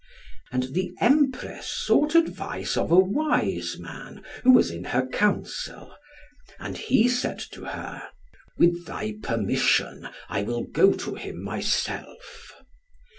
And 0.51 0.73
the 0.73 0.95
Empress 0.99 1.67
sought 1.67 2.15
advice 2.15 2.75
of 2.75 2.91
a 2.91 2.97
wise 2.97 3.77
man, 3.77 4.23
who 4.41 4.51
was 4.51 4.71
in 4.71 4.85
her 4.85 5.05
counsel; 5.05 5.93
and 6.57 6.75
he 6.75 7.07
said 7.07 7.37
to 7.51 7.65
her, 7.65 8.09
"With 8.57 8.87
thy 8.87 9.17
permission, 9.21 10.09
I 10.27 10.41
will 10.41 10.63
go 10.63 10.91
to 10.93 11.13
him 11.13 11.43
myself." 11.43 12.51